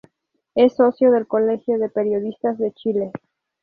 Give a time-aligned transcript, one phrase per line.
[0.55, 3.11] Es socio del Colegio de Periodistas de Chile.